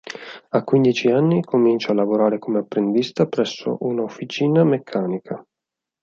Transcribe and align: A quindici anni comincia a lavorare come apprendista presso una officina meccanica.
A 0.49 0.63
quindici 0.63 1.09
anni 1.11 1.43
comincia 1.43 1.91
a 1.91 1.93
lavorare 1.93 2.39
come 2.39 2.57
apprendista 2.57 3.27
presso 3.27 3.77
una 3.81 4.01
officina 4.01 4.63
meccanica. 4.63 5.45